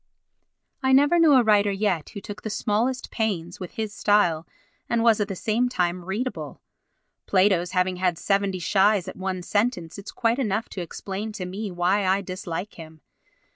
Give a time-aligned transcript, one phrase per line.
[0.81, 4.47] I never knew a writer yet who took the smallest pains with his style
[4.89, 6.59] and was at the same time readable.
[7.27, 11.69] Plato's having had seventy shies at one sentence is quite enough to explain to me
[11.69, 13.01] why I dislike him.